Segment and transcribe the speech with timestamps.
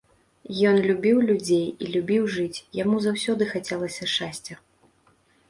[0.69, 4.53] Ён любіў людзей і любіў жыць, яму заўсёды хацелася шчасця.